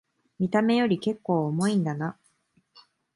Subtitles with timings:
[0.39, 2.17] 見た目よりけっこう重いんだな